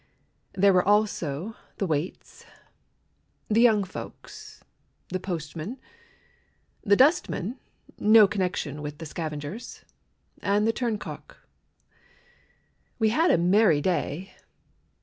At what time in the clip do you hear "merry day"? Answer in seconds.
13.37-14.33